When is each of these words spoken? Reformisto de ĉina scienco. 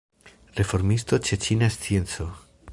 Reformisto 0.59 1.19
de 1.27 1.39
ĉina 1.45 1.71
scienco. 1.79 2.31